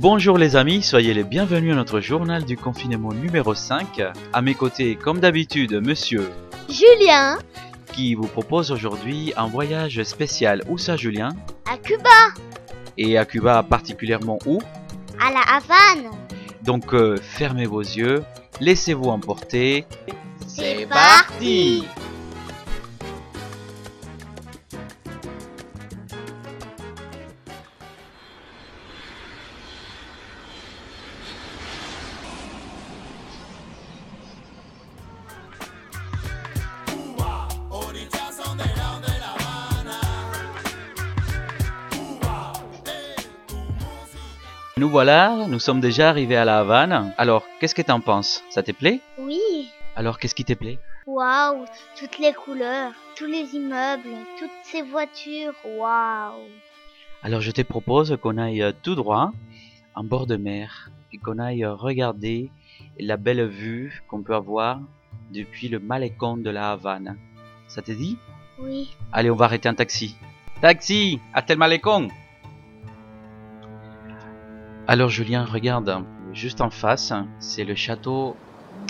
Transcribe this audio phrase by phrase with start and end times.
[0.00, 4.00] Bonjour les amis, soyez les bienvenus à notre journal du confinement numéro 5.
[4.32, 6.30] À mes côtés, comme d'habitude, monsieur
[6.68, 7.36] Julien
[7.92, 10.62] qui vous propose aujourd'hui un voyage spécial.
[10.68, 11.30] Où ça Julien?
[11.68, 12.08] À Cuba,
[12.96, 14.60] Et à Cuba particulièrement où?
[15.20, 16.12] À la Havane.
[16.62, 18.22] Donc euh, fermez vos yeux,
[18.60, 19.84] laissez-vous emporter.
[20.46, 21.82] C'est parti
[44.78, 47.12] Nous voilà, nous sommes déjà arrivés à la Havane.
[47.18, 48.44] Alors, qu'est-ce que t'en penses?
[48.48, 49.00] Ça te plaît?
[49.18, 50.78] Oui, Alors, qu'est-ce qui te plaît?
[51.04, 51.64] Waouh,
[51.98, 56.46] toutes les couleurs, tous les immeubles, toutes ces voitures, waouh.
[57.24, 59.32] Alors, je te propose qu'on aille tout droit
[59.96, 62.52] en bord de mer et qu'on aille regarder
[63.00, 64.78] la belle vue qu'on peut avoir
[65.34, 67.16] depuis le malécon de la Havane.
[67.66, 68.16] Ça te dit?
[68.60, 70.14] Oui, Allez, on va arrêter un taxi.
[70.60, 72.10] Taxi Hasta el malecón
[74.90, 78.38] Alors Julien, regarde, juste en face, c'est le château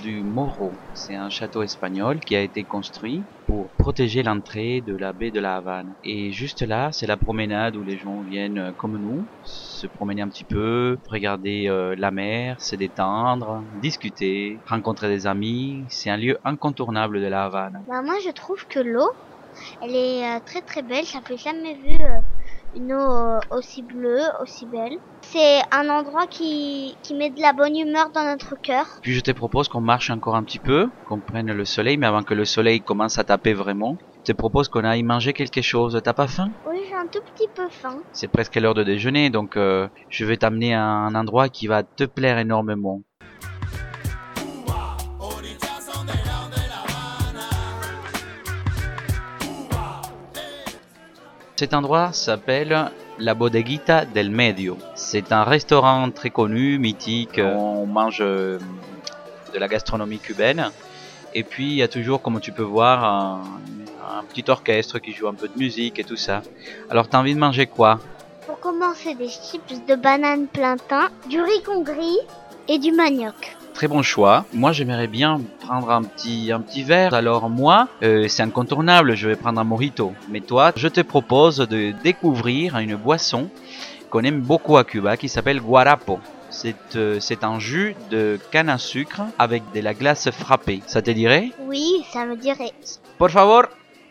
[0.00, 0.70] du Morro.
[0.94, 5.40] C'est un château espagnol qui a été construit pour protéger l'entrée de la baie de
[5.40, 5.96] la Havane.
[6.04, 10.22] Et juste là, c'est la promenade où les gens viennent euh, comme nous, se promener
[10.22, 15.84] un petit peu, regarder euh, la mer, se détendre, discuter, rencontrer des amis.
[15.90, 17.82] C'est un lieu incontournable de la Havane.
[17.88, 19.10] bah moi je trouve que l'eau,
[19.82, 21.04] elle est euh, très très belle.
[21.04, 21.98] J'avais jamais vu
[22.74, 24.96] une eau euh, aussi bleue, aussi belle.
[25.22, 28.86] C'est un endroit qui, qui met de la bonne humeur dans notre cœur.
[29.02, 32.06] Puis je te propose qu'on marche encore un petit peu, qu'on prenne le soleil, mais
[32.06, 35.62] avant que le soleil commence à taper vraiment, je te propose qu'on aille manger quelque
[35.62, 36.00] chose.
[36.02, 36.48] T'as pas faim?
[36.66, 37.98] Oui, j'ai un tout petit peu faim.
[38.12, 41.82] C'est presque l'heure de déjeuner, donc euh, je vais t'amener à un endroit qui va
[41.82, 43.02] te plaire énormément.
[51.58, 54.78] Cet endroit s'appelle la Bodeguita del Medio.
[54.94, 57.40] C'est un restaurant très connu, mythique.
[57.42, 58.60] On mange euh,
[59.52, 60.70] de la gastronomie cubaine.
[61.34, 63.42] Et puis il y a toujours, comme tu peux voir, un,
[64.08, 66.42] un petit orchestre qui joue un peu de musique et tout ça.
[66.90, 67.98] Alors t'as envie de manger quoi?
[68.46, 72.20] Pour commencer, des chips de banane plantain, du riz gris
[72.68, 73.56] et du manioc.
[73.74, 74.44] Très bon choix.
[74.52, 77.14] Moi, j'aimerais bien prendre un petit, un petit verre.
[77.14, 80.12] Alors moi, euh, c'est incontournable, je vais prendre un mojito.
[80.28, 83.48] Mais toi, je te propose de découvrir une boisson
[84.10, 86.18] qu'on aime beaucoup à Cuba qui s'appelle guarapo.
[86.50, 90.82] C'est euh, un jus de canne à sucre avec de la glace frappée.
[90.86, 91.52] Ça te dirait?
[91.60, 92.72] Oui, ça me dirait.
[93.16, 93.66] Por favor,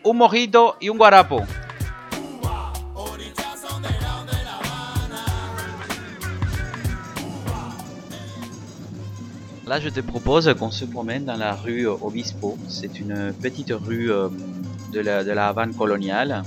[0.06, 1.42] un mojito y un guarapo.
[9.68, 12.56] Là, je te propose qu'on se promène dans la rue euh, Obispo.
[12.68, 14.30] C'est une petite rue euh,
[14.94, 16.42] de la, de la Havane coloniale,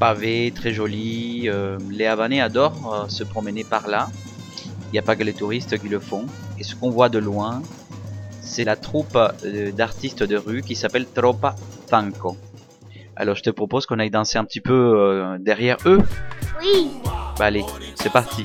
[0.00, 1.50] pavée, très jolie.
[1.50, 4.08] Euh, les Havanais adorent se promener par là.
[4.86, 6.24] Il n'y a pas que les touristes qui le font.
[6.58, 7.60] Et ce qu'on voit de loin,
[8.40, 9.18] c'est la troupe
[9.76, 11.54] d'artistes de rue qui s'appelle Tropa
[11.90, 12.38] Tanco.
[13.14, 16.00] Alors, je te propose qu'on aille danser un petit peu derrière eux.
[16.62, 16.88] Oui,
[17.38, 17.64] Bah allez,
[17.94, 18.44] c'est parti.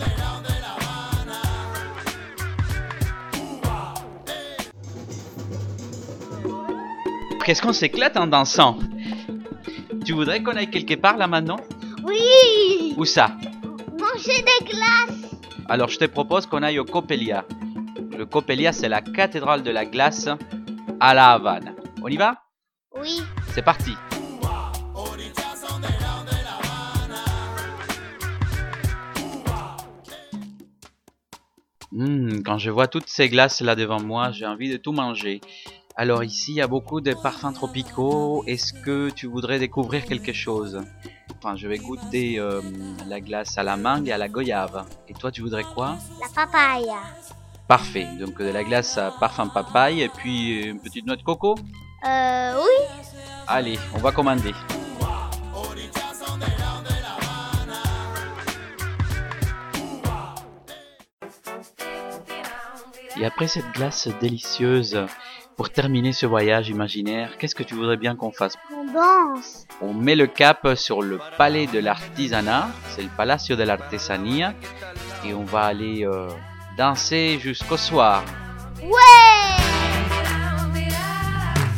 [7.45, 8.79] Qu'est-ce qu'on s'éclate en dansant.
[10.05, 11.59] Tu voudrais qu'on aille quelque part là maintenant?
[12.05, 12.93] Oui.
[12.95, 13.35] Où ça?
[13.99, 15.35] Manger des glaces.
[15.67, 17.45] Alors je te propose qu'on aille au Copelia.
[18.17, 20.29] Le Copelia c'est la cathédrale de la glace
[21.01, 21.75] à la Havane.
[22.01, 22.35] On y va?
[22.97, 23.21] Oui,
[23.53, 23.91] C'est parti.
[31.91, 35.41] Hmm, quand je vois toutes ces glaces là devant moi, j'ai envie de tout manger.
[35.95, 38.43] Alors ici, il y a beaucoup de parfums tropicaux.
[38.47, 40.81] Est-ce que tu voudrais découvrir quelque chose?
[41.37, 42.61] Enfin, je vais goûter euh,
[43.07, 44.85] la glace à la mangue et à la goyave.
[45.07, 45.97] Et toi, tu voudrais quoi?
[46.19, 46.99] La papaya.
[47.67, 48.07] Parfait.
[48.19, 51.55] Donc de la glace à parfum papaye et puis une petite noix de coco?
[52.07, 52.85] Euh, oui,
[53.47, 54.53] Allez, on va commander.
[63.23, 64.99] Et après cette glace délicieuse,
[65.55, 68.57] pour terminer ce voyage imaginaire, qu'est-ce que tu voudrais bien qu'on fasse?
[68.69, 69.65] On danse.
[69.79, 74.53] On met le cap sur le palais de l'artisanat, c'est le Palacio de l'Artesanía,
[75.25, 76.27] et on va aller euh,
[76.77, 78.25] danser jusqu'au soir.
[78.81, 79.32] Ouais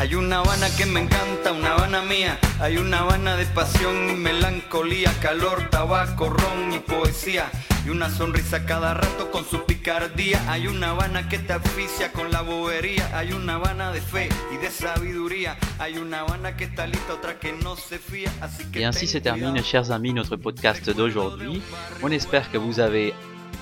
[0.06, 2.38] Hay una Habana que me encanta, una Habana mía.
[2.60, 7.50] Hay una Habana de pasión y melancolía, calor, tabaco, ron y poesía.
[7.84, 10.40] y una sonrisa cada rato con su picardía.
[10.48, 14.57] Hay una Habana que te asfixia con la bobería, hay una Habana de fe y
[14.57, 18.31] de sabiduría, hay una Habana que está lista, otra que no se fía.
[18.42, 21.63] Así que Et ainsi se termine, chers amis, notre podcast d'aujourd'hui.
[22.04, 23.16] On espère que vous avez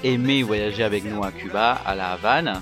[0.03, 2.61] aimé voyager avec nous à Cuba, à la Havane.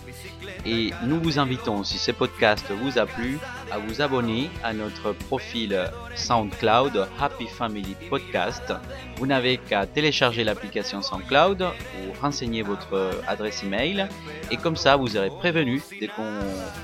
[0.66, 3.40] Et nous vous invitons, si ce podcast vous a plu,
[3.72, 8.74] à vous abonner à notre profil SoundCloud Happy Family Podcast.
[9.18, 14.08] Vous n'avez qu'à télécharger l'application SoundCloud ou renseigner votre adresse email.
[14.52, 16.40] Et comme ça, vous serez prévenu dès qu'on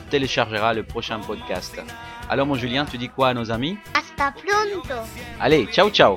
[0.09, 1.79] téléchargera le prochain podcast.
[2.29, 3.77] Alors mon Julien, tu dis quoi à nos amis?
[3.93, 4.95] Hasta pronto.
[5.39, 6.15] Allez, ciao ciao